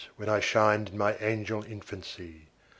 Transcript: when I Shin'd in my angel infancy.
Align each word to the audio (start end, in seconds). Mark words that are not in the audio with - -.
when 0.15 0.27
I 0.27 0.39
Shin'd 0.39 0.89
in 0.89 0.97
my 0.97 1.15
angel 1.17 1.63
infancy. 1.63 2.47